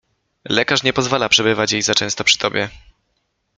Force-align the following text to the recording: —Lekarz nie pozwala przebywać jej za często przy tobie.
—Lekarz 0.49 0.83
nie 0.83 0.93
pozwala 0.93 1.29
przebywać 1.29 1.71
jej 1.71 1.81
za 1.81 1.93
często 1.95 2.23
przy 2.23 2.37
tobie. 2.37 2.69